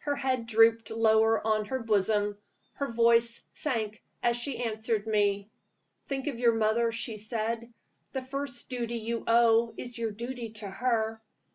[0.00, 2.36] Her head drooped lower on her bosom;
[2.74, 5.48] her voice sunk as she answered me.
[6.08, 7.72] "Think of your mother," she said.
[8.12, 11.22] "The first duty you owe is your duty to her.